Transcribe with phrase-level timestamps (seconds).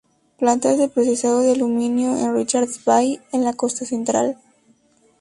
[0.39, 4.35] Plantas de procesado de aluminio en Richards Bay, en la costa central.